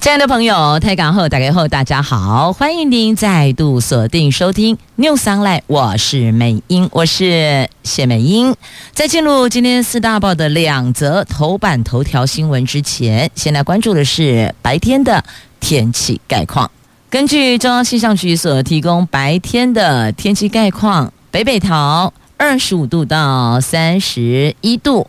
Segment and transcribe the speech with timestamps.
[0.00, 8.56] 亲爱的朋友，台港后打开后，大家好，欢迎您再度锁定收听 News Online，我是美英，我是谢美英。
[8.92, 15.22] 在进入今天四大报的两则头版头条新闻之前，先来关注的是白天的
[15.60, 16.70] 天气概况。
[17.10, 25.06] 根据中央气象局所提供白天的天气概况，北北桃二十五度到三十一度。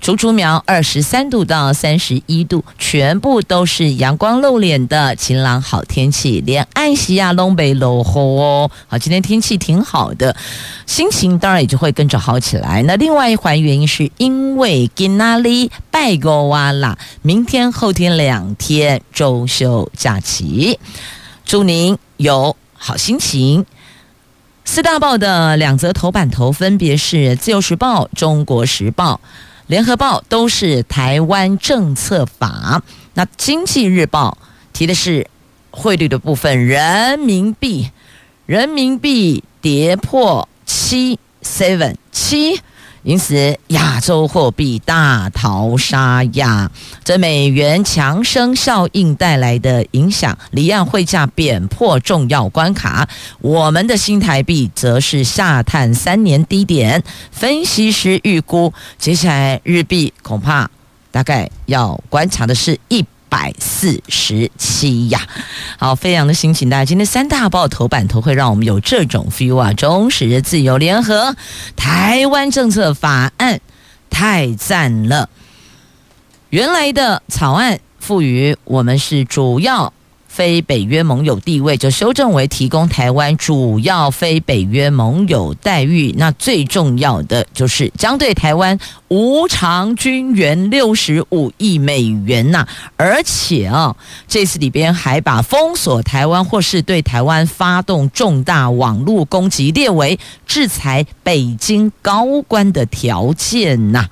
[0.00, 8.70] 竹竹苗二十三度到三十一度，全部都是阳光露脸的晴朗好天气，连安西亚东北落后哦。
[8.86, 10.34] 好，今天天气挺好的，
[10.86, 12.82] 心情当然也就会跟着好起来。
[12.84, 20.78] 那另外一环原因是因为今仔日拜过哇啦，明天后天两天周休假期，
[21.44, 23.66] 祝您有好心情。
[24.64, 29.20] 四大报的两则头版头分别是《自由时报》《中国时报》。
[29.68, 34.38] 联合报都是台湾政策法，那经济日报
[34.72, 35.28] 提的是
[35.70, 37.90] 汇率的部分，人民币，
[38.46, 42.62] 人民币跌破七 seven 七。
[43.08, 46.70] 因此，亚洲货币大逃杀呀！
[47.02, 53.08] 这美元强升效应带来的影响，离岸汇价贬破重要关卡。
[53.40, 57.02] 我们的新台币则是下探三年低点。
[57.32, 60.68] 分析师预估，接下来日币恐怕
[61.10, 63.02] 大概要观察的是一。
[63.28, 65.20] 百四十七呀，
[65.78, 66.68] 好，飞扬的心情。
[66.68, 69.72] 大家今天三大报头版头会让我们有这种 feel 啊！
[69.72, 71.36] 忠实自由联合
[71.76, 73.60] 台湾政策法案
[74.10, 75.28] 太赞了，
[76.50, 79.92] 原来的草案赋予我们是主要。
[80.38, 88.78] 非北约盟友地位就修正为提供台湾主要非北约盟友待遇，那最重要的就是将对台湾
[89.08, 92.64] 无偿军援六十五亿美元呐，
[92.96, 93.96] 而且啊，
[94.28, 104.06] 这次里边还把封锁台湾或是对台湾发动重大网络攻击列为制裁北京高官的条件呐。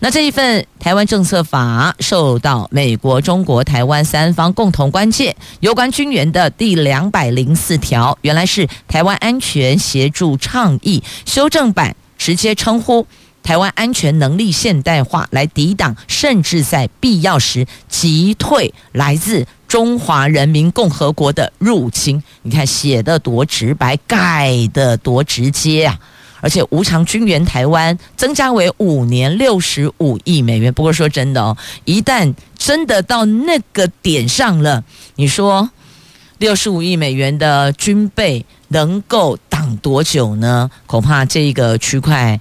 [0.00, 5.34] 那这一份台湾政策法受到美国、中国、台湾三方共同关切。
[5.60, 13.06] 有关军援的第两百零四条，原来是台湾安全协助倡议修正版，直接称呼
[13.42, 22.22] 台湾安全能力现代化，来抵挡甚至在必要时击退来自中华人民共和国的入侵。
[22.42, 25.98] 你看写得多直白，盖得多直接啊！
[26.44, 30.70] 而且无偿军援台湾增加为五年六十五亿美元。
[30.74, 31.56] 不过说真的哦，
[31.86, 34.84] 一旦真的到那个点上了，
[35.16, 35.70] 你说
[36.36, 40.70] 六十五亿美元的军备能够挡多久呢？
[40.84, 42.38] 恐怕这个区块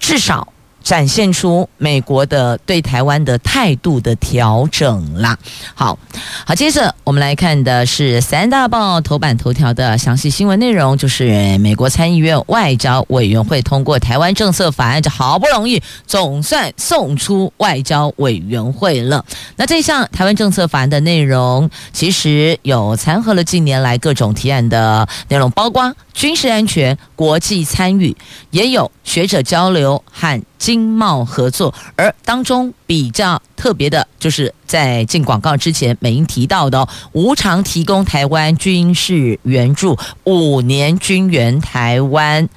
[0.00, 0.54] 至少。
[0.86, 5.36] 展现出美国的对台湾的态度的调整啦。
[5.74, 5.98] 好
[6.46, 19.24] 好，接着我们来看的是三大报头版头条的详细新闻内容，就是美国参议院外交委员会通过台湾政策法案，这好不容易总算送出外交委员会了。
[19.56, 28.16] 那这项台湾政策法案的内容，其实有参合了近年来各种提案的内容，包括军事安全、国际参与，
[28.50, 30.42] 也有学者交流和。
[30.58, 42.48] 经贸合作，而当中比较特别的，就是在进广告之前，美英提到的哦，无偿提供台湾军事援助，五年军援台湾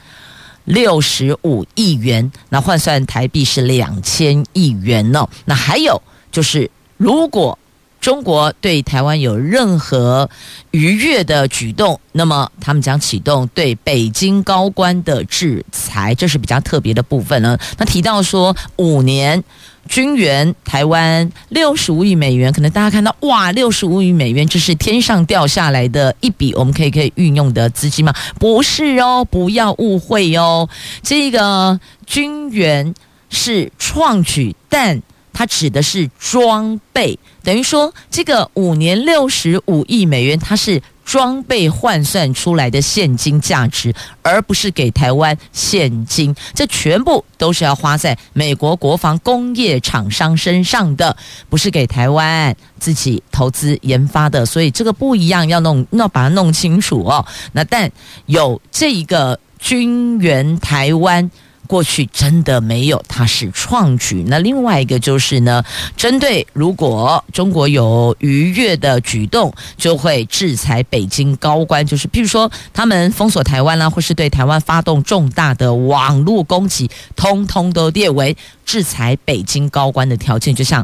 [0.64, 5.28] 六十五亿元，那换算台币是两千亿元哦。
[5.44, 7.59] 那还有就是，如果
[8.02, 10.30] 中国对台湾有任何
[10.72, 17.58] 逾越的举动，那么他们将启动对北京高官的制裁，这是比较特别的部分呢。
[17.78, 19.44] 那提到说五年
[19.88, 28.14] 军援台湾六十五亿美元，可能大家看到哇，六十五亿美元这是天上掉下来的一笔，我们可以可以运用的资金吗？
[28.40, 30.70] 不是哦，不要误会哦，
[31.04, 32.94] 这个军援
[33.30, 35.02] 是创举，但。
[35.40, 46.36] 它指的是装备，等于说这个五年六十五亿美元，它是装备换算出来的现金价值，而不是给台湾现金。
[46.54, 51.16] 这全部都是要花在美国国防工业厂商身上的，
[51.48, 54.46] 不是给台湾自己投资研发的。
[54.46, 57.26] 所以这个不一样，要弄，要把它弄清楚哦。
[57.54, 57.90] 那但
[58.26, 61.32] 有这一个军援台湾。
[61.70, 64.26] 过去真的没有，它是创举。
[64.26, 65.64] 那另外一个就是呢，
[65.96, 80.56] 针对如果中国有逾越的举动，就会制裁北京高官，就是譬如说他们封锁台湾啦，或是对台湾发动重大的网络攻击，通通都列为制裁北京高官的条件。
[80.56, 80.84] 就像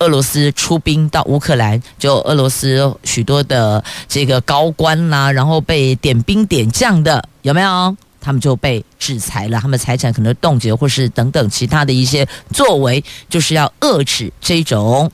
[0.00, 7.96] 俄罗斯出兵到乌克兰，就俄罗斯许多的这个高官啦，然后被点兵点将的，有没有？
[8.26, 15.08] 他们就被制裁了，他们财产可能冻结，或是等等其他的一些作为，就是要遏制这种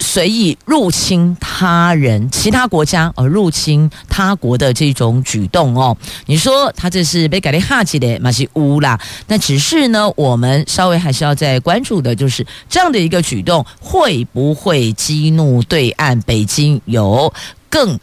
[0.00, 5.96] 随意入侵他人、其他国家而入侵他国的这种举动哦。
[6.26, 17.32] 你说他这是被改的哈气的马西乌啦，那只是呢，我们稍微还是要再关注的，就是这样的一个举动会不会激怒对岸北京有
[17.68, 17.96] 更。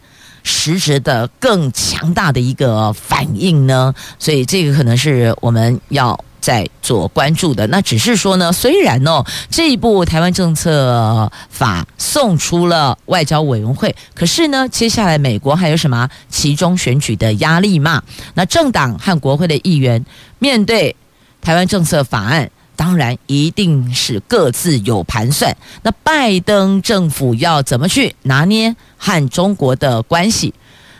[0.48, 7.66] 实质的更强大的一个反应呢，所以这个可能是我们要在做关注的。
[7.66, 18.02] 那只是说呢，虽然哦这一部台湾政策法送出了外交委员会，可是呢，接下来美国还有什么其中选举的压力嘛？
[18.32, 20.04] 那政党和国会的议员
[20.38, 20.96] 面对
[21.42, 22.50] 台湾政策法案。
[22.78, 25.52] 当然，一定是各自有盘算。
[25.82, 30.54] 那拜登政府要怎么去拿捏和中国的关系？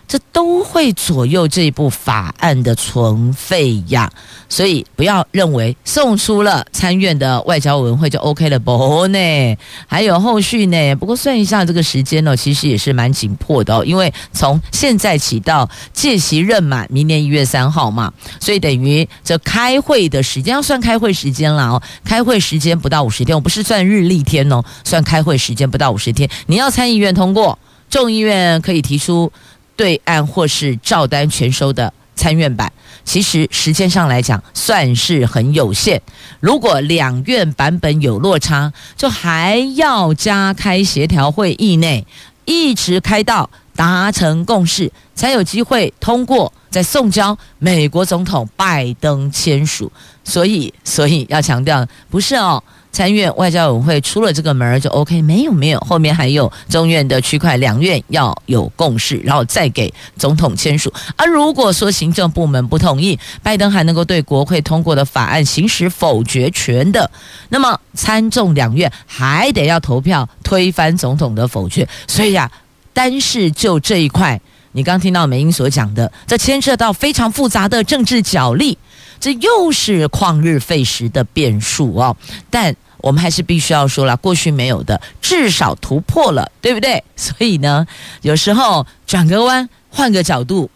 [0.08, 4.10] 这都会左右这部法案的存废呀，
[4.48, 9.56] 所以不要认为送出了参院的外交委员会就 OK 了不呢？
[9.86, 10.94] 还有后续呢？
[10.94, 18.10] 不过算一下这个时间呢，其实也是蛮紧迫的哦，因为从现在起到届期任满，明年一月三号嘛，
[18.40, 27.58] 所以等于这开会的时间要算开会时间了哦，开会时间不到五十天，我不是算日历天哦，算开会时间不到五十天，你要参议院通过，
[27.90, 29.30] 众议院可以提出。
[29.78, 32.70] 对岸或是照单全收的参院版，
[33.04, 36.02] 其实时间上来讲算是很有限。
[36.40, 42.04] 如果两院版本有落差，就还要加开协调会议内，
[42.44, 49.90] 一直开到达成共识，才有机会通过，再送交美国总统拜登签署。
[50.24, 52.62] 所以，所以要强调，不是哦。
[52.90, 60.92] 参院外交委员会出了这个门就 OK，没有没有，后面还有中院的区块，两院要有共识，然后再给总统签署。
[61.14, 67.08] 而如果说行政部门不同意，拜登还能够对国会通过的法案行使否决权的，
[67.50, 71.86] 那么参众两院还得要投票推翻总统的否决。
[72.08, 72.50] 所以呀，
[72.92, 74.40] 单是就这一块，
[74.72, 78.76] 你刚听到美英所讲的，这牵涉到非常复杂的政治角力。
[79.20, 82.16] 这又是旷日费时的变数哦，
[82.50, 87.02] 但我们还是必须要说了，过去没有的，至少突破了，对不对？
[87.16, 87.86] 所以呢，
[88.22, 90.70] 有时候转个弯，换个角度，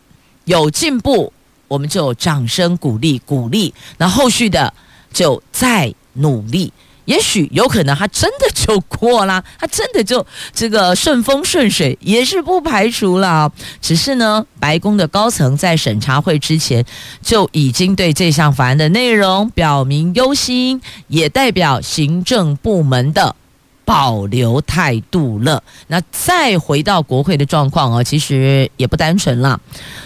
[0.45, 1.33] 有进步，
[1.69, 4.73] 我们就掌声鼓励鼓励，那后续的
[5.13, 6.73] 就再努力。
[7.05, 13.51] 也许有可能他真的就过啦， 他真的就这个顺风顺水，也是不排除了。
[13.81, 16.85] 只是呢，白宫的高层在审查会之前
[17.21, 23.35] 就已经对这项法案的内容表明忧心，也代表行政部门的
[23.85, 25.63] 保留态度了。
[25.89, 29.61] 那再回到国会的状况哦，其实也不单纯了。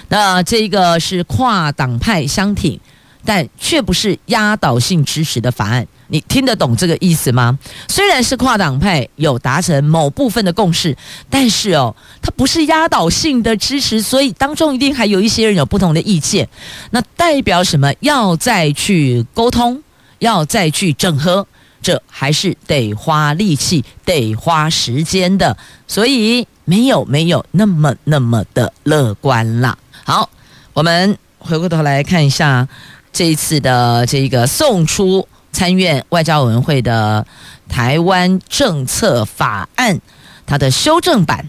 [0.08, 2.80] 那这个是跨党派相挺，
[3.24, 5.86] 但却不是压倒性支持的法案。
[6.08, 7.58] 你听得懂这个意思吗？
[7.88, 10.96] 虽然是跨党派有达成某部分的共识，
[11.28, 16.48] 但是哦，它不是压倒性的支持，所以当中一定还有一些人有不同的意见。
[16.90, 17.92] 那代表什么？
[18.00, 19.82] 要再去沟通，
[20.20, 21.46] 要再去整合，
[21.82, 25.56] 这还是得花力气、得花时间的。
[25.88, 29.76] 所以没有没有那么那么的乐观啦。
[30.04, 30.30] 好，
[30.72, 32.68] 我们回过头来看一下
[33.12, 35.26] 这一次的这个送出。
[35.56, 37.26] 参院外交委员会的
[37.66, 39.98] 台湾政策法案，
[40.44, 41.48] 它的修正版，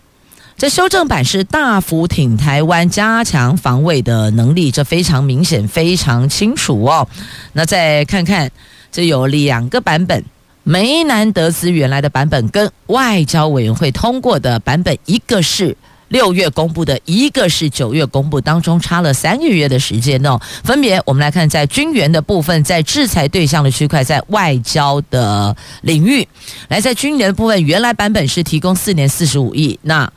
[0.57, 7.05] 这修正版是大幅挺台湾，加强防卫的能力，这非常明显，非常清楚哦。
[7.51, 8.49] 那再看看，
[8.93, 10.23] 这有两个版本，
[10.63, 15.75] 梅南德斯原来的版本跟外交委员会通过的版本，一个是。
[16.07, 20.39] 六月公布的一个是九月公布，当中差了三个月的时间哦。
[20.63, 26.27] 分别我们来看，在军援的部分，在制裁对象的区块，在外交的领域，
[26.69, 30.11] 来在军援的部分，原来版本是提供四年四十五亿，那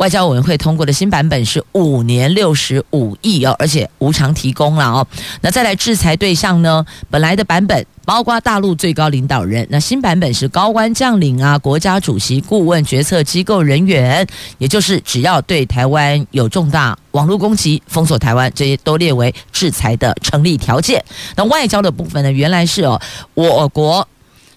[0.00, 5.06] 外交委员会通过的新版本是五年六十五亿哦，而且无偿提供了哦。
[5.42, 6.82] 那再来制裁对象呢？
[7.10, 14.26] 本来的版本包括大陆最高领导人，那新版本是高官将领啊、国家主席、顾问、决策机构人员，
[14.56, 21.04] 也就是只要对台湾有重大网络攻击、封锁台湾，这些都列为制裁的成立条件。
[21.36, 22.32] 那外交的部分呢？
[22.32, 22.98] 原来是哦，
[23.34, 24.08] 我国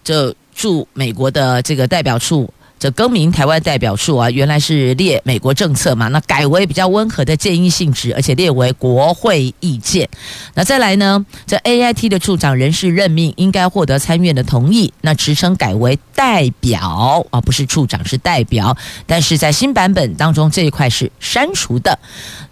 [0.06, 2.50] 就驻美国的这个代表处。
[2.84, 10.10] 这更名台湾代表处啊，原来是列美国政策嘛，那改为比较温和的建议性质，而且列为国会意见。
[10.54, 18.75] 那再来呢，这 AIT 的处长人事任命应该获得参院的同意，那职称改为代表啊，不是处长，是代表。
[19.08, 21.98] 但是在新版本当中，这一块是删除的。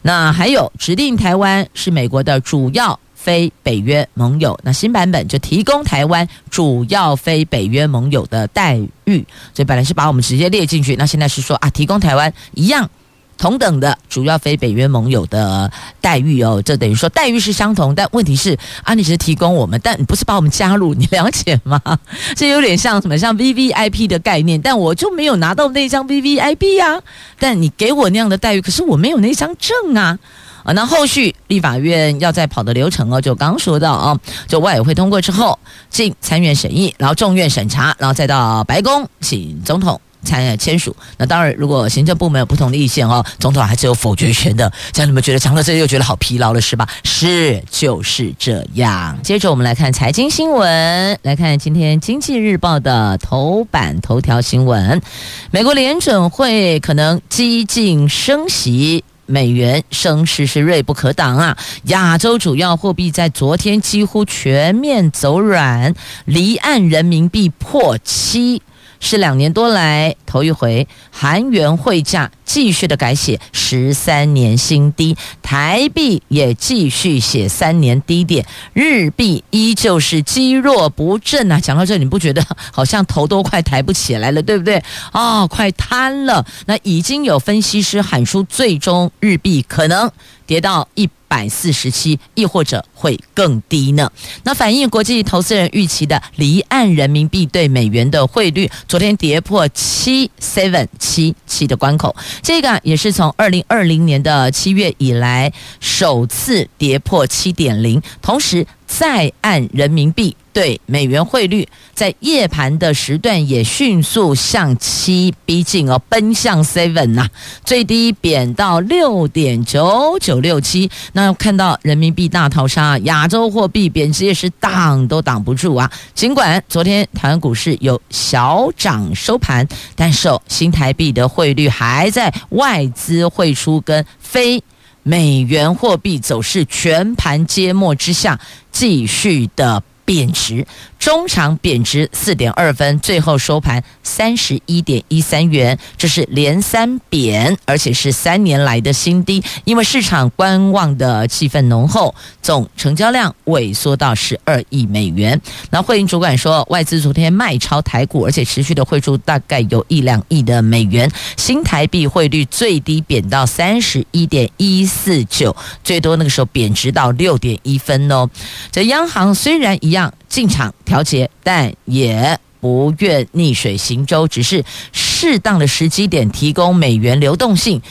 [0.02, 2.98] 那还有指定台湾是美国的主要。
[3.24, 9.24] 非北约盟友，那新版本就提供台湾主要非北约盟友的待遇，
[9.54, 12.90] 所以本来是把我们直接列进去，那现在是说啊，提供台湾一样
[13.38, 21.80] 同等的主要非北约盟友的待遇哦，这等于说待遇是相同，但问题是啊，你只是提供我们，但不是把我们加入，你了解吗？
[22.36, 27.00] 这有点像什么，像 VVIP 的概念，但我就没有拿到那张 VVIP 啊，
[27.38, 30.18] 但你给我那样的待遇，可是我没有那张证啊。
[30.64, 35.58] 啊，那后续立法院要再跑的流程哦，就刚说到啊，就外委会通过之后
[35.90, 40.96] 进参院审议，然后众院审查，然后再到白宫请总统参签署。
[41.18, 44.72] 那当然，如果行政部门有不同的意见哦，总统还是有否决权的。
[44.94, 46.88] 像你们觉得讲到这里又觉得好疲劳了是吧？
[47.04, 49.18] 是，就是这样。
[49.24, 55.02] 接着我们来看财经新闻，来看今天《经济日报》的头版头条新闻：
[55.50, 59.04] 美国联准会可能激进升息。
[59.32, 61.58] 美元升势是锐不可挡啊！
[61.86, 65.96] 亚洲主要货币在昨天几乎全面走软，
[66.26, 68.62] 离岸人民币破七。
[69.02, 81.60] 是两年多来头一回，韩元汇价继续的改写十三年新低，台币也继续写三年低点，日币依旧是积弱不振啊！
[81.60, 82.42] 讲到这，你不觉得
[82.72, 84.78] 好像头都快抬不起来了，对不对？
[85.12, 86.46] 啊、哦，快瘫了！
[86.68, 90.10] 那已经有分析师喊出，最终日币可能
[90.46, 94.12] 跌到一百四十七，亦或者会更低呢？
[94.44, 108.68] 那反映国际投资人预期的离岸人民币对美元的汇率，昨天跌破七 seven 七七的关口，这个也是从二零二零年的七月以来首次跌破七点零，同时。
[109.00, 117.26] 在岸人民币对美元汇率在夜盘的时段也迅速向七逼近哦，奔向 seven 呐，
[117.64, 120.92] 最低贬到六点九九六七。
[121.14, 125.90] 那看到人民币大逃杀，亚洲货币贬值也是挡都挡不住啊。
[126.14, 134.62] 尽管昨天台湾股市有小涨收盘，但是新台币的汇率还在外资汇出跟非。
[135.04, 138.40] 美元货币走势全盘皆末之下，
[138.72, 140.66] 继续的贬值。
[141.02, 149.44] 中场贬值四点二分，最后收盘三十一点一三元，这是连三贬，而且是三年来的新低。
[149.66, 155.42] 因为市场观望的气氛浓厚，总成交量萎缩到十二亿美元。
[155.72, 161.12] 那汇银主管说，外资昨天卖超台股，而且持续的汇出大概有一两亿的美元。
[161.36, 168.30] 新台币汇率最低贬到三十一点一四九，最多那个时候贬值到六点一分哦。
[168.72, 170.72] 这央行虽然一样进场。
[170.92, 177.82] 调节，但也不愿逆水行舟，只是适当的时机点提供美元流动性。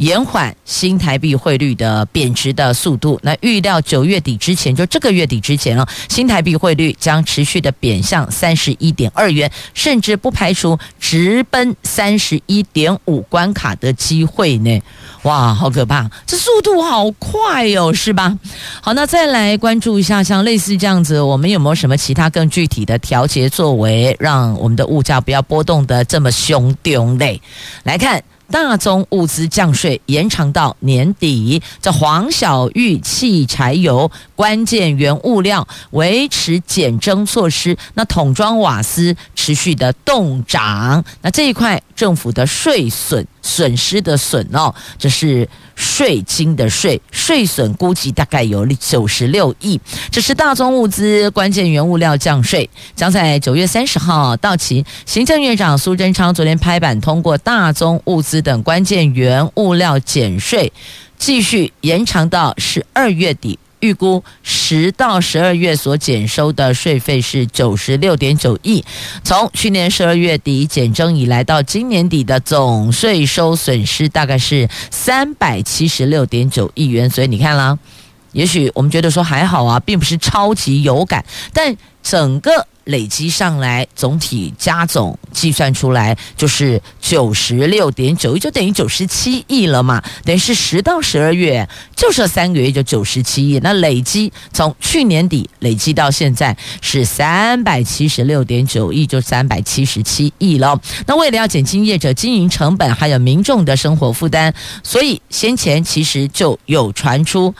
[0.00, 3.20] 延缓新台币汇率的贬值的速度。
[3.22, 14.80] 那预料九月底之前，就这个月底之前哦，新台币汇率将持续的贬向三十一点二元，甚至不排除直奔三十一点五关卡的机会呢。
[15.24, 16.10] 哇，好可怕！
[16.26, 18.38] 这速度好快哦，是吧？
[18.80, 27.38] 好，那再来关注一下，像类似这样子，我们有没有什么其他更具体的调节作为，让我们的物价不要波动得这么凶丢嘞？
[27.82, 28.22] 来看。
[28.50, 39.14] 大宗物资降税延长到年底，这黄小玉汽柴油关键原物料维持减征措施，那桶装瓦斯
[39.50, 45.48] 持续的动涨，那这一块政府的税损损失的损哦，这是。
[45.76, 49.80] 税金的税税损估计大概有九十六亿，
[50.10, 54.84] 这是大宗物资关键原物料降税，将在九月三十号到期。
[55.06, 60.70] 行政院长苏贞昌昨天拍板通过大宗物资等关键原物料减税，
[61.16, 63.58] 继续延长到十二月底。
[63.80, 68.84] 预估十到十二月所减收的税费是九十六点九亿，
[69.24, 77.78] 从去年十二月底减征以来到今年底的总税收损失大概是三百七十六点九亿元，所以你看啦。
[78.32, 90.02] 也许我们觉得说还好啊，并不是超级有感，但整个累积上来，总体加总计算出来就是九十六点九亿，就等于九十七亿了嘛。
[90.24, 100.80] 等于是十到十二月就剩三个月就九十七亿，那累积从去年底累积到现在是三百七十六点九亿，就三百七十七亿了。
[101.06, 107.54] 那为了要减轻业者经营成本，还有民众的生活负担，所以先前其实就有传出。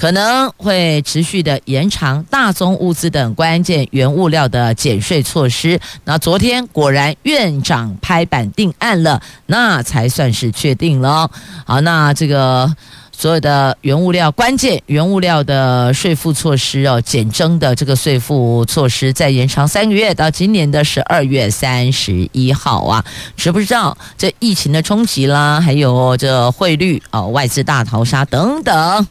[0.00, 5.78] 可能会持续的延长大宗物资等关键原物料的减税措施。
[6.04, 11.30] 那昨天果然院长拍板定案了，那才算是确定了。
[11.66, 12.74] 好，那这个
[13.12, 23.04] 所有的原物料关键原物料的税负措施哦，减征的这个税负措施再延长三个月，到今年的十二月三十一号啊。
[23.36, 29.06] 知不知道这疫情的冲击啦，还有这汇率哦，外资大逃杀等等。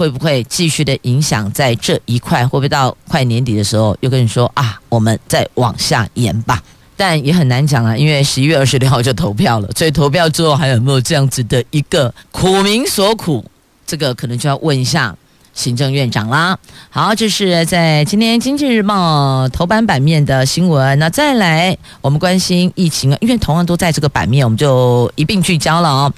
[0.00, 2.42] 会不会继续的影响在这一块？
[2.42, 6.62] 会不会到快年底的时候又跟你说啊，我们再往下延吧？
[6.96, 13.44] 但也很难讲了，因为十一月二十六号就投票了，所以投票之后还有没有这样子的一个苦民所苦？
[13.86, 15.14] 这个可能就要问一下
[15.52, 16.56] 行政院长啦。
[16.88, 20.98] 好，这是在今天《经济日报》头版版面的新闻。
[20.98, 26.12] 那再来，我们关心疫情啊，因为同样都在这个版面，我们就一并聚焦了哦。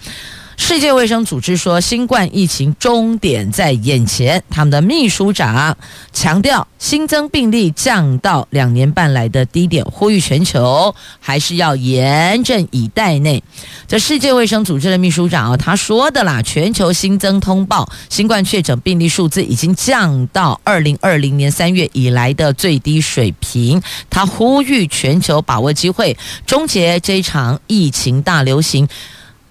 [0.57, 4.43] 世界卫生组织说，新冠疫情终点在眼前。
[4.51, 5.77] 他们的秘书长
[6.13, 13.19] 强调，新增病例降到两年半来的低点，呼吁全球还是要严阵以待。
[13.23, 13.43] 内，
[13.87, 23.81] 这世界卫生组织的秘书长啊，他说的啦，全球新增通报新冠确诊病例数字已经降到二零二零年三月以来的最低水平。
[24.11, 26.17] 他呼吁全球把握机会，
[26.47, 28.89] 终结这场疫情大流行。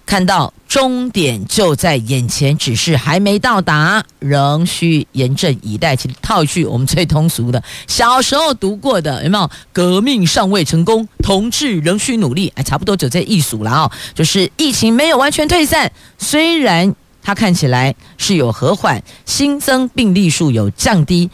[0.04, 5.96] 看到终点就在眼前，只是还没到达，仍需严阵以待。
[5.96, 9.50] 其实套一句我们最通俗的，小时候读过的有没有？
[9.72, 12.52] 革命尚未成功，同志仍需努力。
[12.56, 21.30] 哎，差不多就这一数了啊、就是疫情没有完全退散，虽然它看起来是有和缓，新增病例数有降低。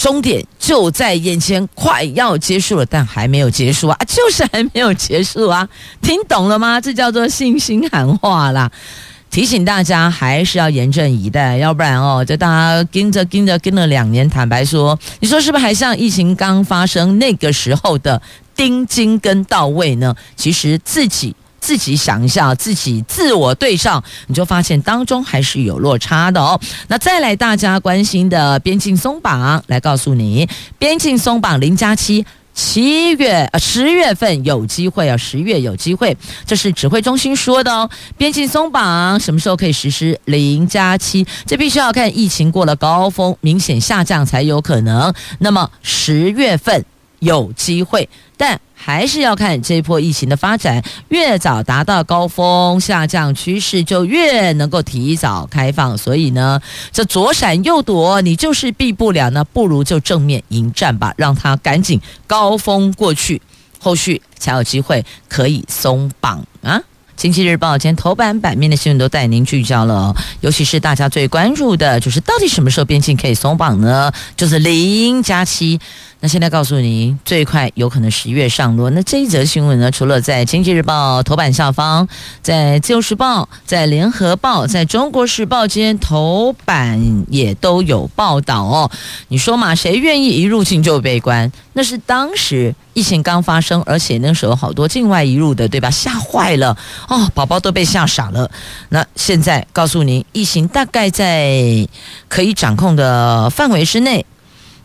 [0.00, 3.98] 终点就在眼前，快要结束了，但还没有结束啊！
[4.08, 5.68] 就是还没有结束啊！
[6.00, 6.80] 听懂了吗？
[6.80, 8.70] 这叫做信心喊话啦！
[9.30, 18.22] 提醒大家还是要严阵以待，要不然哦，就大家跟着跟着跟了两年，坦白说，你说是不是还像疫情刚发生那个时候的
[18.56, 20.16] 盯紧跟到位呢？
[20.34, 21.36] 其实自己。
[21.60, 26.58] 自己想一下，自己自我对上，你就发现当中还是有落差的哦。
[26.88, 37.88] 那再来大家关心的边境松绑，来告诉你，边境松绑零加七，七月呃十月份有机会啊，十月有机会，这是指挥中心说的哦。
[38.16, 41.26] 边境松绑什么时候可以实施零加七？
[41.46, 45.12] 这必须要看疫情过了高峰，明显下降才有可能。
[45.38, 46.84] 那么十月份
[47.20, 48.60] 有机会，但。
[48.82, 55.98] 还是要看这波疫情的发展，越早达到高峰下降趋势，就越能够提早开放。
[55.98, 56.58] 所以呢，
[56.90, 63.42] 这左闪右躲，你就是避不了呢，不如就正面迎战吧，让它赶紧高峰过去，
[63.78, 66.80] 后续才有机会可以松绑啊。
[67.18, 74.10] 经济日报今天头版版面的新闻都带您聚焦了，尤其是大家最关注的，就是到底什么时候边境可以松绑呢？
[74.38, 75.78] 就是零加七。
[76.22, 78.90] 那现在告诉您，最快有可能十一月上路。
[78.90, 82.06] 那这一则新闻呢，除了在《经济日报》头版下方，
[82.42, 88.90] 在《自由时报》、在《联合报》、在中国时报间头版也都有报道哦。
[89.28, 91.50] 你说嘛，谁愿意一入境就被关？
[91.72, 95.90] 那是当时疫情刚发生，而且那时候好多境外移入的，对吧？
[95.90, 96.76] 吓坏了
[97.08, 98.50] 哦，宝宝都被吓傻了。
[98.90, 101.88] 那现在告诉您，疫情大概在
[102.28, 104.26] 可以掌控的范围之内。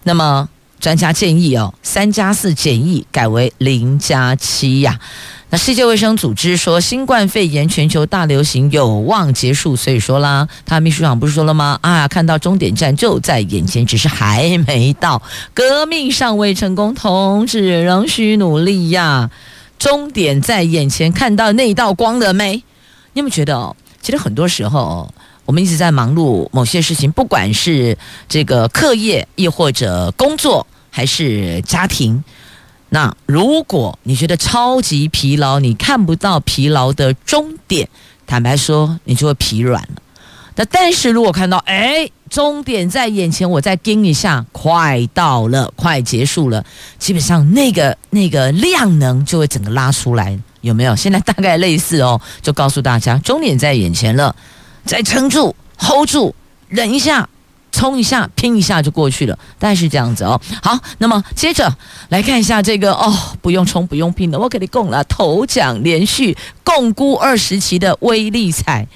[0.03, 0.47] 那么。
[0.85, 4.99] 专家建议哦，三加四检疫改为零加七呀。
[5.49, 11.79] 那世界卫生组织说，新冠肺炎全球大流行有望结束，所以说啦，他秘书长不是说了吗？
[11.81, 15.23] 啊，看到终点站就在眼前，只是还没到，
[15.55, 19.31] 革命尚未成功，同志仍需努力呀。
[19.79, 22.57] 终点在眼前，看到那道光了没？
[23.13, 23.75] 你有没有觉得哦？
[24.03, 25.11] 其实很多时候。
[25.45, 27.95] 我们一直在忙碌某些事情，不管是
[28.27, 32.23] 这个课业，亦或者工作，还是家庭。
[32.87, 37.89] 那如果你觉得超级疲劳，你看不到疲劳的终点，
[38.25, 40.01] 坦白说，你就会疲软了。
[40.55, 46.63] 那但是如果看到哎，终点在眼前，我再盯一下，快到了，快结束了，
[46.97, 50.95] 基本上那个那个量能就会整个拉出来，有没有？
[50.95, 54.33] 现在大概类似哦，就告诉大家，终点在眼前了，
[54.85, 56.33] 再撑住，hold 住，
[56.69, 57.27] 忍一下。
[57.75, 60.39] 冲一下，拼一下就过去了，大概是这样子哦。
[60.63, 61.75] 好，那么接着
[62.07, 68.87] 来看一下这个哦，不用冲，不用拼的，我给你供了头奖连续共估二十期的威力彩，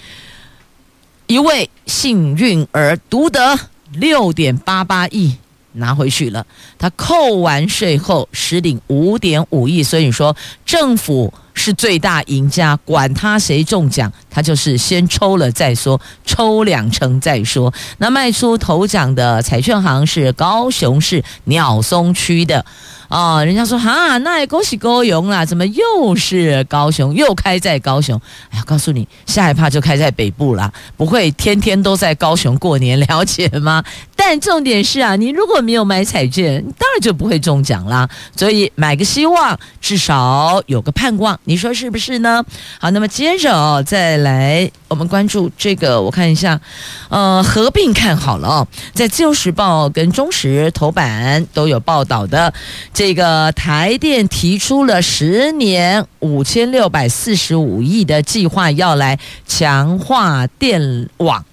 [1.27, 3.59] 一位幸运儿独得
[3.91, 5.35] 六点八八亿
[5.73, 6.45] 拿回去了，
[6.77, 10.33] 他扣完税后实领五点五亿，所以说
[10.65, 11.33] 政府。
[11.59, 17.73] 是最大赢家，管他谁中奖，他就是先抽了再说，抽两成再说。
[17.97, 22.65] 那卖出头奖的彩券行是高雄市鸟松区的。
[23.09, 28.21] 哦，人家说哈，那恭喜高雄啦，怎么又是高雄，又开在高雄？
[28.51, 33.83] 哎呀，告诉你，下一趴就开在北部啦，不会天天都在高雄过年，了解吗？
[34.15, 38.07] 但重点是啊，你如果没有买彩券，你当然就不会中奖啦。
[38.35, 42.45] 所以买个希望，至少有个盼望，你说是不是呢？
[42.79, 46.61] 好，那么接着哦，再来我们关注这个，我看一下，
[47.09, 52.53] 呃，合并看好了哦，在自由时报跟中时头版都有报道的。
[52.93, 61.43] 这个台电提出了十年五千六百四十五亿的计划，要来强化电网。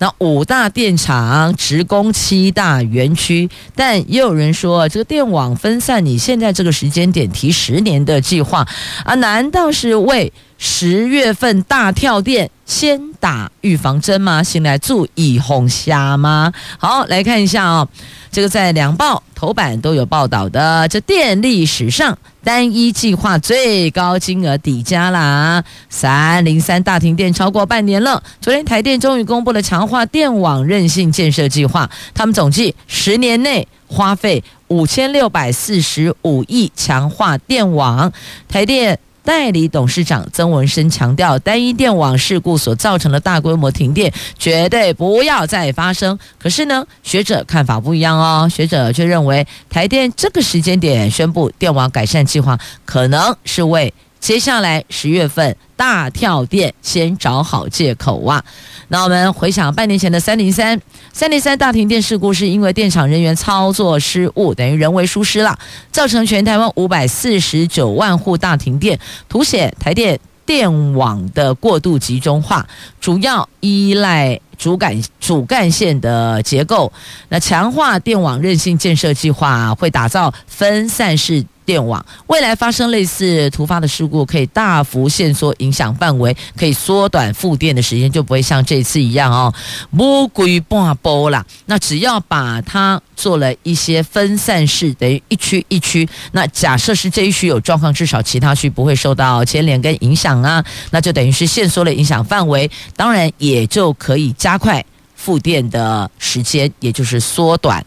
[0.00, 8.66] 那五大电厂职工七大园区，但也有人说，这个电网分散，你现在这个时间点提十年的计划
[9.04, 14.42] 啊，难道是为十月份大跳电先打预防针吗？
[14.42, 16.50] 先来注意红虾吗？
[16.78, 17.86] 好，来看一下啊、
[18.32, 28.22] 这个在两报头版都有报道的，这电力史上单一计划最高金额抵加啦，三零三大停电超过半年了。
[28.40, 38.12] 昨天台电终于公布了强化电网韧性建设计划，他们总计十年内花费五千六百四十五亿强化电网，
[38.48, 38.98] 台电。
[39.24, 46.18] 代理董事长曾文生强调，单一电网事故所造成的大规模停电绝对不要再发生。
[46.38, 48.48] 可是呢，学者看法不一样哦。
[48.48, 58.44] 学者却认为，台电这个时间点宣布电网改善计划，可能是为接下来十月份大跳电先找好借口啊。
[58.88, 60.80] 那我们回想半年前的三零三。
[61.12, 65.58] 三零三大停电事故是因为电厂人员操作失误，等于人为疏失了，
[65.90, 72.66] 造成全台湾五百四十九万户大停电，凸显台电电网的过度集中化，
[73.00, 76.92] 主要依赖主干主干线的结构。
[77.28, 81.44] 那强化电网韧性建设计划会打造分散式。
[81.70, 89.54] 电网未来发生类似突发的事故，可以大幅限缩影响范围，可以缩短复电的时间，就不会像这次一样哦，
[89.96, 91.46] 不归半波啦。
[91.66, 96.08] 那只要把它做了一些分散式，等于一区一区。
[96.32, 107.84] 那假设是这一区有状况，至少其他区不会受到牵连跟影响啊，那就等于是限缩了影响范围，当然也就可以加快复电的时间，也就是缩短。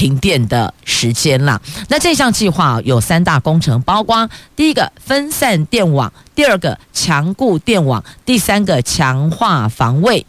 [0.00, 1.60] 停电的时间啦。
[1.88, 10.24] 那这项计划有三大工程，包括第一个分散电网，第二个强固电网，第三个强化防卫。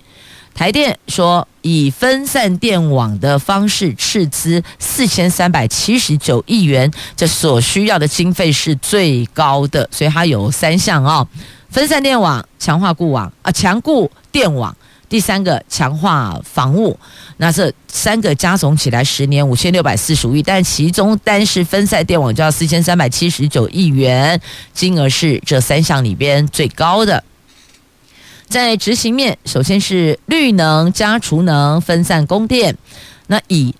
[0.53, 11.25] 台电说，以分散电网的方式斥资四千三百七十九亿元，这所需要的经费是最高的，所以它有三项哦：
[11.69, 14.75] 分散电网、强化固网啊，强固电网。
[15.11, 16.97] 第三个强化防务，
[17.35, 24.39] 那这三个加总起来十年五千六百四十五亿，但其中单是分散电网就要四千三百七十九亿元，
[24.73, 27.21] 金额是这三项里边最高的。
[28.47, 32.77] 在执行面，首先是绿能加储能分散供电，
[33.27, 33.75] 那以。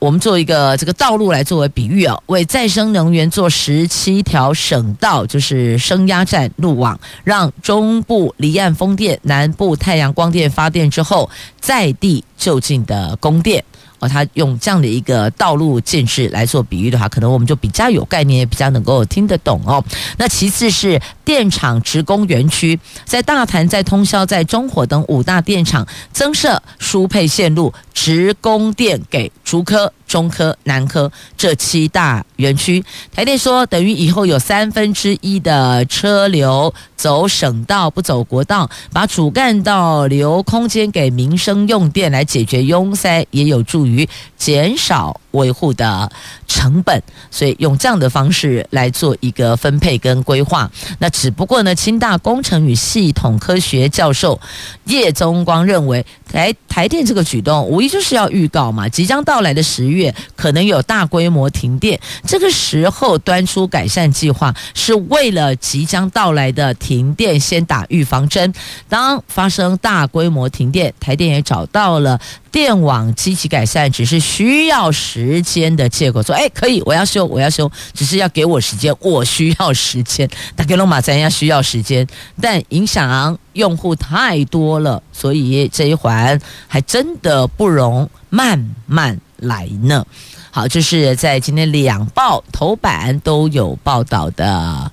[0.00, 11.28] 我们做一个这个道路来作为比喻啊，为再生能源做十七条省道，就是升压站路网，让中部离岸风电、南部太阳光电发电之后，
[11.60, 13.62] 在地就近的供电。
[14.00, 19.82] 哦，他用这样的一个道路建设来做比喻的话，可能我们就比较有概念，也比较能够听得懂哦。
[20.16, 32.84] 那其次是电厂职工园区，在大潭、在通宵、在中火等五大电厂增设输配线路，直供电给竹科、中科、南科这七大园区。
[33.14, 46.10] 台电说，等于以后有三分之一的车流走省道不走国道，把主干道留空间给民生用电来解决拥塞，也有助于减少维护的
[46.48, 47.00] 成本。
[47.30, 50.68] 所以用这样的方式来做一个分配跟规划。
[50.98, 54.40] 那只不过呢，清大工程与系统科学教授
[54.86, 59.99] 叶宗光认为，台台电这个举动无疑就是要预告嘛，即将到来的十月
[60.36, 68.52] 可能有大规模停电，这个时候端出改善计划，是为了即将到来的停电先打预防针。
[68.88, 80.28] 当发生大规模停电，台电也找到了电网积极改善，只是需要时间的借口，说哎可以，我要修，我要修，只是要给我时间，我需要时间。
[80.54, 82.06] 大概龙马咱要需要时间，
[82.40, 90.06] 但影响用户太多了，所以这一环还真的不容慢慢来呢。
[90.50, 94.90] 好，这是在今天两报头版都有报道的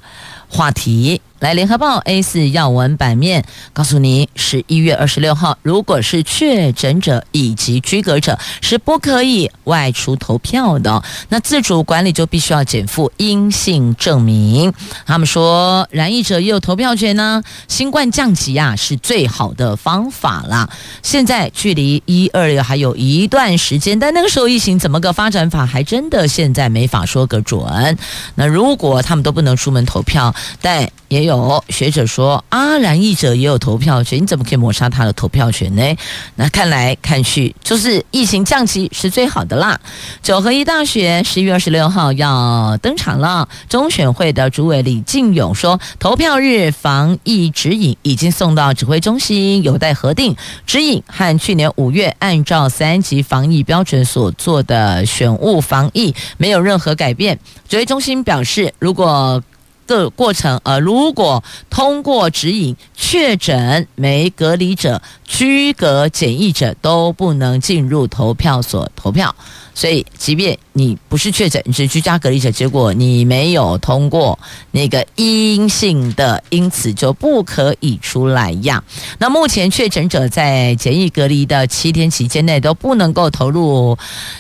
[0.48, 1.22] 话题。
[1.40, 11.04] 来，联合报 A 四要闻版面告诉你，十一月二十六号，如果是确诊者以及居隔者，是不可以外出投票的。
[11.30, 14.74] 那自主管理就必须要检附阴性证明。
[15.06, 17.44] 他们说，染疫者也有投票权呢。
[17.68, 20.68] 新冠降级啊，是最好的方法啦。
[21.04, 27.96] 现在距离一二月还有一段时间，但那个时候疫情怎么个发展法，还真的现在没法说个准。
[28.34, 35.96] 那如果他们都不能出门投票，但也有学者说，啊，染疫者也有投票权，你怎么可以抹杀他的投票权呢？
[36.36, 39.80] 那看来看去，就是疫情降级是最好的啦。
[40.22, 50.36] 九合一大选十一月二十六号要登场了，中选会的主委李进勇说，投票日防疫指引已经送到指挥中心，有待核定。
[50.66, 57.40] 指引和去年五月按照三级防疫标准所做的选务防疫没有任何改变。
[57.70, 59.42] 指挥中心表示，如果
[59.88, 69.34] 的过程，呃，如果通过指引，确诊没隔离者、居隔检疫者都不能进入投票所投票。
[69.74, 74.40] 所以，即便你不是确诊，你是居家隔离者，结果你没有通过
[74.72, 78.84] 那个阴性的，因此就不可以出来呀。
[79.20, 83.96] 那目前确诊者在检疫隔离的七天期间内都不能够投入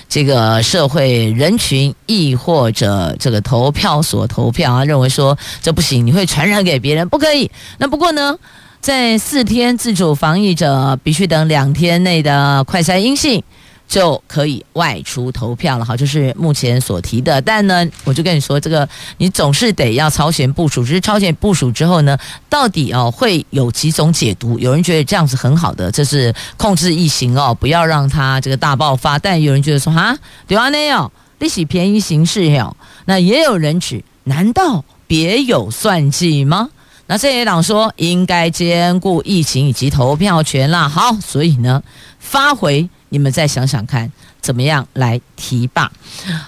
[0.09, 7.49] 这个社会人群，亦或者这个投票所投票啊，认为说这不行，你会传染给别人，不可以。
[7.77, 8.37] 那不过呢，
[8.81, 13.43] 在四天自主防疫者必须等两天内的快筛阴性。
[13.89, 17.41] 就可以外出投票了，好，就是目前所提的。
[17.41, 18.85] 但呢，我就跟你说，这个
[19.17, 20.83] 你总是得要超前部署。
[20.83, 22.17] 只是超前部署之后呢，
[22.49, 24.59] 到底哦会有几种解读？
[24.59, 29.17] 有人觉得这样子很好的，这是控制疫情哦，不要让它这个大爆发。
[29.17, 32.75] 但有人觉得说哈，对啊，那样利息便宜行事哟。
[33.05, 36.69] 那也有人指，难道别有算计吗？
[37.07, 40.89] 那这些党说应该兼顾疫情以及投票权啦。
[40.89, 41.81] 好，所以呢，
[42.19, 42.89] 发回。
[43.09, 45.89] 你们再想想看，怎么样来提罢？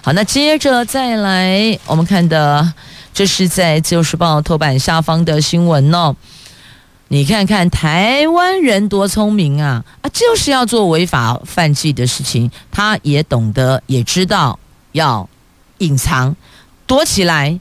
[0.02, 2.70] 好，那接着再来，我们看的
[3.14, 6.14] 这是在《自由时报》头版下方的新闻哦。
[7.08, 9.82] 你看看台湾人多聪明啊！
[10.02, 14.58] 啊，就是要做违法犯纪的事情，他也懂得，也知道
[14.92, 15.26] 要
[15.78, 16.36] 隐藏、
[16.86, 17.58] 躲起来。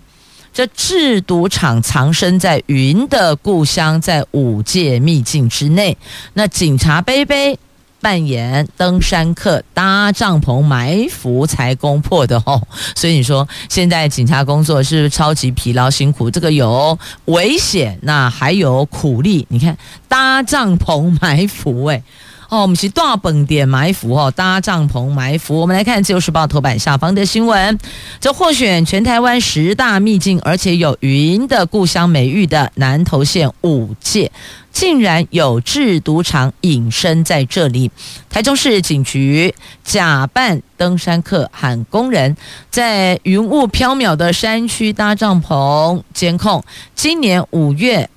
[0.59, 5.97] 这制毒厂藏身在云的故乡，在五界秘境之内。
[6.33, 7.57] 那警察杯杯。
[8.01, 12.61] 扮演登山客搭帐篷埋伏才攻破的哦，
[12.95, 16.31] 所以你说现在警察工作是不是超级疲劳辛苦？
[16.31, 19.45] 这个有危险，那还有苦力。
[19.49, 22.01] 你看搭帐篷埋伏，哎，
[22.49, 25.61] 哦，我们是大本点埋伏哦，搭帐篷埋伏。
[25.61, 27.77] 我们来看《自由时报》头版下方的新闻，
[28.19, 34.31] 这获选全台湾十大秘境，而且有云的故乡美誉的南投县五界。
[34.71, 37.91] 竟然有制毒厂隐身在这里，
[38.29, 42.35] 台中市警局假扮登山客喊工人
[42.71, 46.63] 在云雾飘渺的山区搭帐篷监控。
[46.95, 48.09] 今年五月，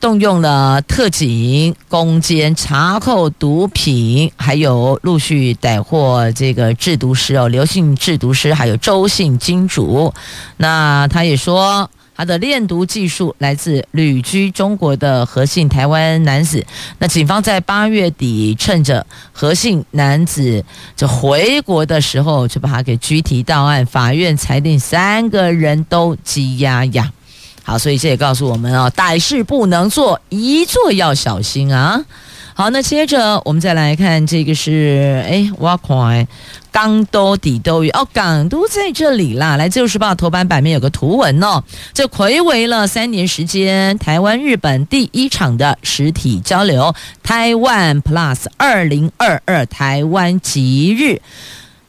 [0.00, 10.12] 动用了特警攻坚查扣毒品，还有陆续逮获这个制毒师哦，刘姓制毒师，还有周姓金主。
[10.56, 11.90] 那他也说。
[12.18, 16.66] 他的炼毒技术来自旅居中国的何姓台湾男子。
[16.98, 20.64] 那警方在八月底趁着何姓男子
[20.96, 23.86] 就回国的时候，就把他给拘提到案。
[23.86, 27.12] 法院裁定三个人都羁押呀。
[27.68, 32.02] 好，所以这也告诉我们哦，歹事不能做，一做要小心啊。
[32.54, 36.26] 好，那接着我们再来看这个是哎，挖矿。
[36.72, 39.56] 港都底都鱼哦，港都在这里啦。
[39.56, 51.20] 来自由时报头版版面有个图文哦，这睽违了三年时间，台湾日本第一场的实体交流，台湾 Plus 二零二二台湾吉日，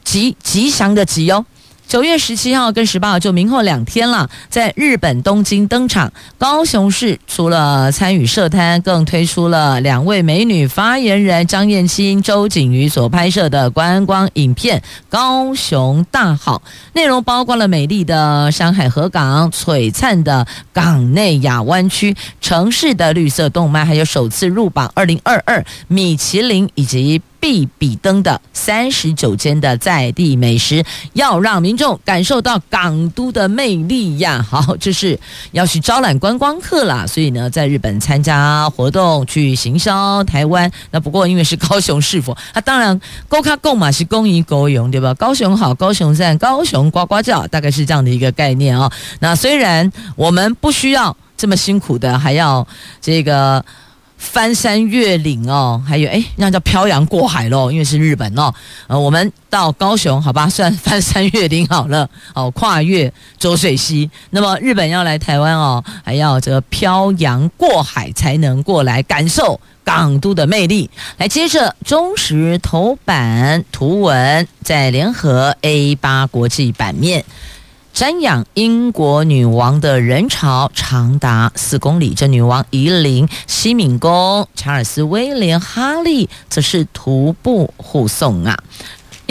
[0.04, 1.46] 吉吉祥的吉哦。
[1.90, 6.12] 九月十七号跟十八号就明后两天了，在日本东京登场。
[6.38, 27.20] 高雄市除了参与设摊，更推出了两位美女发言人张燕青、周景瑜所拍摄的观光影片《高雄大好》，内容包括了美丽的山海河港、璀璨的港内亚湾区、城市的绿色动脉，还有首次入榜二零二二米其林以及。
[27.40, 34.44] 必比登的三十九间的在地美食，要让民众感受到港都的魅力呀！
[34.48, 35.18] 好，这是
[35.52, 37.06] 要去招揽观光客啦。
[37.06, 40.70] 所以呢，在日本参加活动去行销台湾。
[40.90, 45.14] 那不过因为是高雄市府，他 当然高卡购嘛是公益高雄对吧？
[45.14, 52.66] 高雄好，高雄赞，高雄呱呱叫，大概是这样的一个概念啊、那虽然我们不需要这么辛苦的，还要
[53.00, 53.64] 这个。
[54.20, 58.52] 翻山越岭哦，还有哎，那叫漂洋过海喽，因为是日本哦。
[58.86, 64.08] 呃，我们到高雄，好吧， 算翻山越岭好了哦，跨越浊水溪。
[64.28, 70.90] 那么日本要来台湾哦，还要这漂洋过海才能过来感受港都的魅力。
[71.16, 77.24] 来，接着中实头版图文在联合 A 八国际版面。
[77.94, 88.58] 瞻仰英国女王的人潮长达四公里，这女王宜临西敏宫，查尔斯威廉哈利则是徒步护送啊。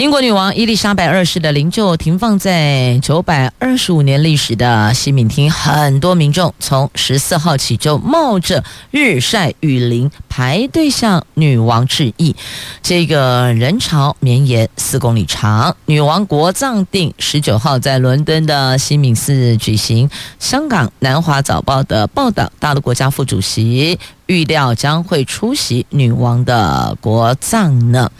[0.00, 12.34] 英国女王伊丽莎白二世的灵柩停放在九百二十五年历史的西敏厅，很多民众从十四号起就冒着日晒雨淋排队向女王致意。
[12.82, 15.76] 这个人潮绵延四公里长。
[15.84, 20.08] 女王国葬定十九号在伦敦的西敏寺举行。
[20.38, 28.10] 香港南华早报的报道，大陆国家副主席预料将会出席女王的国葬呢。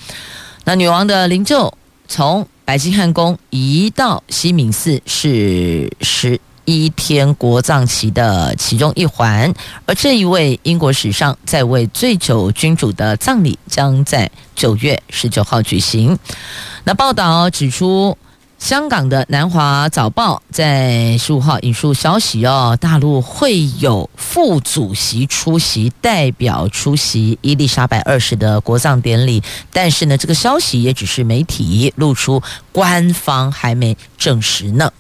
[0.65, 1.73] 那女王的灵柩
[2.07, 9.53] 从白金汉宫移到西敏寺，是十一天国葬期的其中一环。
[9.87, 16.19] 而这一位英国史上在位最久君主的葬礼，将在九月十九号举行。
[16.85, 18.17] 那报道指出。
[18.61, 29.43] 香港的南华早报在十五号引述消息哦，大陆会有副主席出席，代表出席伊丽莎白二世的国葬典礼。
[29.73, 34.93] 但是呢，这个消息也只是媒体露出，官方还没证实呢。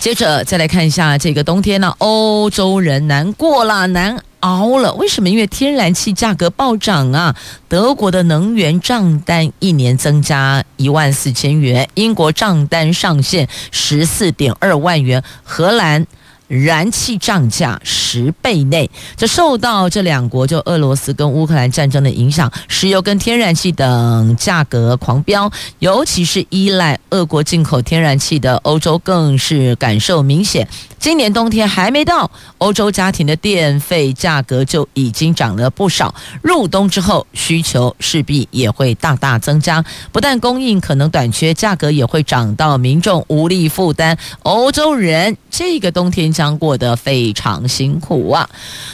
[0.00, 4.92] 接着再来看一下这个冬天呢，欧洲人难过了，难熬了。
[4.94, 5.30] 为什么？
[5.30, 7.34] 因为天然气价格暴涨啊！
[7.66, 16.06] 德国的能源账单一年增加一万四千元，英国账单上限十四点二万元，荷兰。
[16.46, 30.68] 燃气涨价十倍内，这受到这两国就俄罗斯跟乌克兰战争的影响，石油跟天然气等价格狂飙，尤其是依赖俄国进口天然气的欧洲更是感受明显。
[31.04, 36.14] 今年冬天还没到，欧洲家庭的电费价格就已经涨了不少。
[36.40, 44.16] 入冬之后，需求势必也会大大增加，不但供应可能短缺，价格也会涨到民众无力负担。
[44.44, 48.48] 欧洲人这个冬天将过得非常辛苦啊！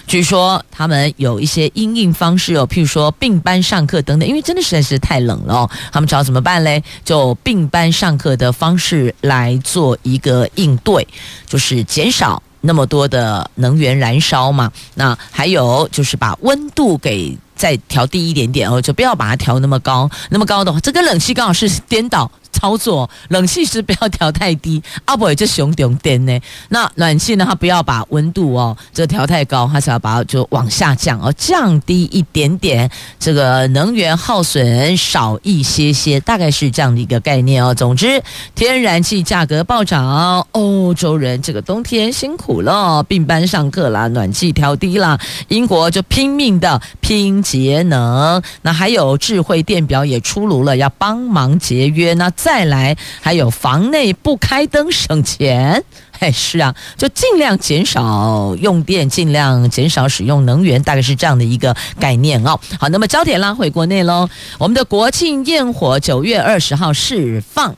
[0.09, 5.71] 据说他们有一些因应方式哦，譬如说并班上课等等，因为真的实在是太冷了。
[5.93, 6.83] 他们知道怎么办嘞？
[7.05, 11.07] 就并班上课的方式来做一个应对，
[11.47, 14.73] 就是减少那么多的能源燃烧嘛。
[14.95, 22.31] 那还有就是把温度给再调低一点点哦，就不要把它调那么高，那么高的话，这个冷气刚好是颠倒。
[22.61, 26.39] 操作冷气是不要调太低，阿伯也就熊点呢。
[26.69, 37.75] 那暖气呢，它不要把温度哦，这调太高，它是要把就往下降哦，降低一点点，这个能源耗损少一些些，大概是这样的一个概念哦。
[37.75, 38.23] 总之，
[38.55, 45.19] 天然气价格暴涨，欧洲人这个冬天辛苦了，并班上课啦，暖气调低啦，
[45.49, 52.29] 英国就拼命的拼节能，那还有智慧电表也出炉了，要帮忙节约那。
[52.50, 55.85] 再再来，还有房内不开灯省钱，
[56.19, 62.59] 哎，是啊，就尽量减少用电，尽量减少使用能源，大概是这样的一个概念哦。
[62.81, 67.77] 好，那么焦点拉回国内喽，我们的国庆焰火九月二十号释放，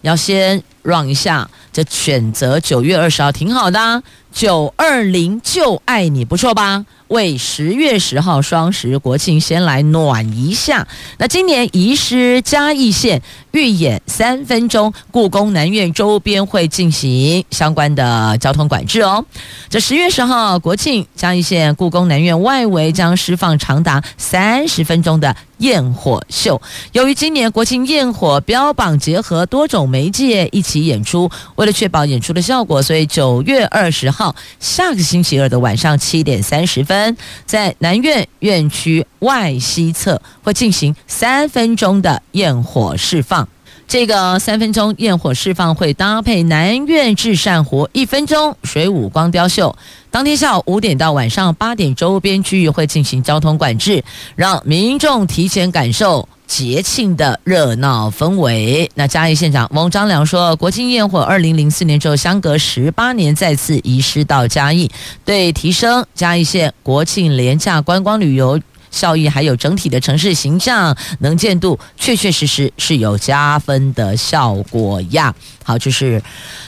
[0.00, 4.02] 要先 run 一下，这选择九月二十号挺好的。
[4.36, 6.84] 九二零就爱你，不错吧？
[7.08, 10.86] 为十月十号双十国庆先来暖一下。
[11.16, 13.22] 那今年移师嘉义县
[13.52, 19.24] 预演三分钟，故宫南院周边会进行相关的交通管制哦。
[19.70, 26.60] 这十月十号国庆，嘉义县故宫南院外围将释放长达三十分钟的焰火秀。
[26.90, 34.25] 由于今年国庆焰火标榜结合多种媒介一起演出，为了确保演出的效果，所以九月二十号
[34.58, 37.16] 下个星期二的晚上七点三十分。
[37.44, 43.48] 在南苑院区外西侧会进行三分钟的焰火释放，
[43.88, 49.76] 这个三分钟焰火释放会搭配南苑至善湖一分钟水舞光雕秀。
[50.10, 54.02] 当天下午五点到晚上八点，周边区域会进行交通管制，
[54.34, 56.28] 让民众提前感受。
[56.46, 58.90] 节庆的热闹氛围。
[58.94, 64.90] 那嘉义县长翁章良说，国庆焰火二零零四年之后，相隔十八年再次移师到嘉义，
[65.24, 68.60] 对提升嘉义县国庆廉价观光旅游
[68.96, 75.34] 效益，还有整体的城市形象能见度，确确实实是有加分的效果呀。
[75.62, 76.22] 好，就是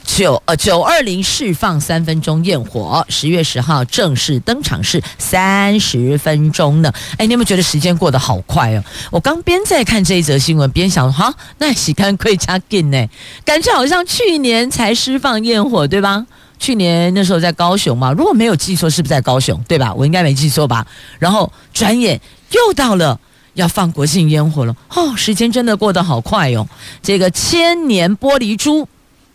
[0.04, 6.92] 九呃九二零释放三分钟焰火，十月十号正式登场是三十分钟呢。
[7.16, 8.84] 哎，你有没有觉得时间过得好快哦？
[9.10, 13.08] 我刚边在看这一则新闻，边想哈，那时间亏加紧呢，
[13.44, 16.26] 感觉好像去年才释放焰火，对吧？
[16.58, 19.58] 去年那时候在高雄嘛，如果没有记错，是不是在高雄？
[19.68, 19.94] 对吧？
[19.94, 20.86] 我应该没记错吧？
[21.18, 23.18] 然后转眼又到了
[23.54, 26.68] 要放国庆烟火了，哦，时间真的过得好快哟、
[27.02, 28.88] 这个千年玻璃珠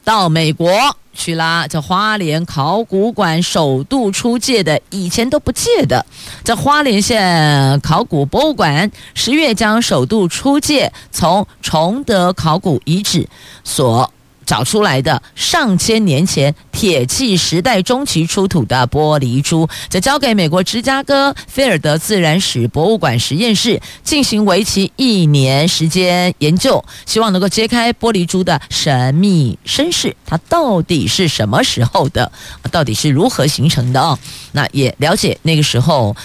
[0.03, 6.05] 到美国去啦，这花莲考古馆首度出借的，以前都不借的。
[6.43, 13.27] 这花莲县考古博物馆十月将首度出借从崇德考古遗址
[13.63, 14.11] 所。
[14.45, 32.31] 找出来的上千年前铁器时代中期出土的玻璃珠，则交给美国芝加哥菲尔德自然史博物馆实验室进行为期一年时间研究，希望能够揭开玻璃珠的神秘身世，它到底是什么时候的，
[32.71, 34.17] 到底是如何形成的哦？
[34.51, 36.15] 那也了解那个时候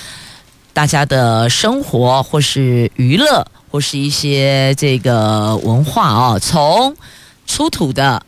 [0.73, 6.97] 大家的生活，或是娱乐，或是一些这个文化哦，从。
[7.49, 8.23] 出土的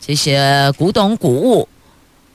[0.00, 1.68] 这些古董古物，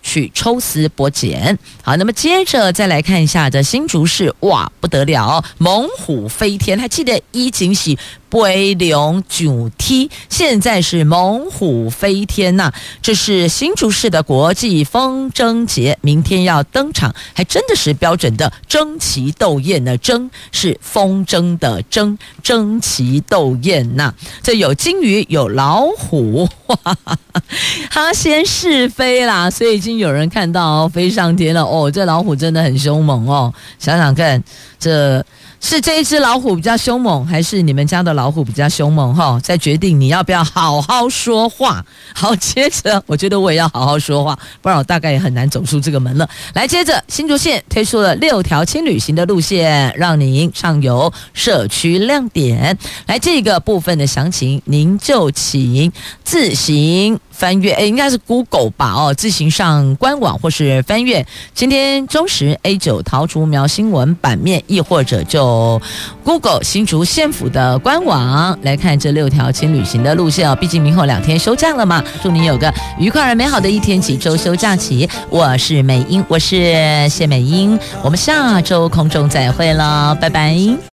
[0.01, 1.57] 去抽丝剥茧。
[1.81, 7.97] 好，那么接着再来看一下这新竹市，哇，不得了，猛虎飞天，还记得一景喜。
[8.33, 19.95] 飞龙九梯，现在是猛虎飞天呐、这是新竹市的国际风筝节，明天要登场，还真的是标准的争奇斗艳呢。
[19.99, 24.11] 争是风筝的争，争奇斗艳呐、
[24.41, 27.17] 这有金鱼，有老虎，哈 哈哈，
[27.91, 31.63] 它先试飞啦，所以已经有人看到飞上天了。
[31.63, 33.53] 哦，这老虎真的很凶猛哦！
[33.77, 34.43] 想想看，
[34.79, 35.23] 这。
[35.65, 39.15] 是这一只老虎比较凶猛，还是你们家的老虎比较凶猛？
[39.15, 41.83] 哈，再决定你要不要好好说话。
[42.13, 46.29] 好，接着我觉得我也要好好说话，不然我大概也很难走出这个门了。
[46.53, 52.77] 来，接着新竹县推出了六条轻旅行的路线，让您畅游社区亮点。
[53.07, 55.89] 来，这个部分的详情您就请
[56.25, 57.17] 自行。
[57.33, 58.93] 翻阅，诶，应该是 Google 吧？
[58.93, 65.81] 哦，自行上官网或是翻阅今天中时 A 九桃竹苗新闻版面，亦或者就
[66.23, 70.55] Google 新竹县府的官网来看这六条轻旅行的路线哦。
[70.55, 75.09] 毕竟明后两天休假了嘛，祝你有个愉快而美好的一天及周休假期。
[75.29, 80.92] 我是美英，我是谢美英，我们下周空中再会了，拜拜。